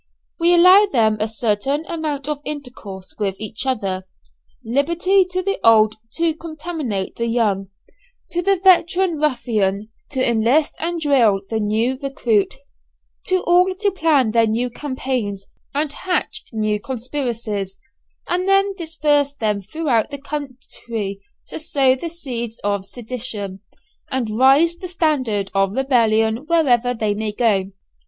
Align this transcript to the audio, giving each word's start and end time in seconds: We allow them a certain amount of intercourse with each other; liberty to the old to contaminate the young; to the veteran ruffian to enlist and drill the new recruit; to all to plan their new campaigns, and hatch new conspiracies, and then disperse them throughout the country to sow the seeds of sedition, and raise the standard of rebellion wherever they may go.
We 0.39 0.55
allow 0.55 0.87
them 0.87 1.17
a 1.19 1.27
certain 1.27 1.85
amount 1.87 2.27
of 2.27 2.41
intercourse 2.43 3.13
with 3.19 3.35
each 3.37 3.67
other; 3.67 4.07
liberty 4.65 5.25
to 5.25 5.43
the 5.43 5.59
old 5.63 5.93
to 6.13 6.33
contaminate 6.33 7.17
the 7.17 7.27
young; 7.27 7.67
to 8.31 8.41
the 8.41 8.55
veteran 8.59 9.19
ruffian 9.19 9.89
to 10.09 10.27
enlist 10.27 10.73
and 10.79 10.99
drill 10.99 11.41
the 11.51 11.59
new 11.59 11.99
recruit; 12.01 12.55
to 13.27 13.43
all 13.43 13.71
to 13.79 13.91
plan 13.91 14.31
their 14.31 14.47
new 14.47 14.71
campaigns, 14.71 15.45
and 15.75 15.93
hatch 15.93 16.45
new 16.51 16.79
conspiracies, 16.81 17.77
and 18.27 18.47
then 18.49 18.73
disperse 18.73 19.35
them 19.35 19.61
throughout 19.61 20.09
the 20.09 20.17
country 20.19 21.19
to 21.49 21.59
sow 21.59 21.93
the 21.93 22.09
seeds 22.09 22.59
of 22.63 22.87
sedition, 22.87 23.59
and 24.09 24.31
raise 24.31 24.75
the 24.79 24.87
standard 24.87 25.51
of 25.53 25.73
rebellion 25.73 26.37
wherever 26.47 26.95
they 26.95 27.13
may 27.13 27.31
go. 27.31 27.69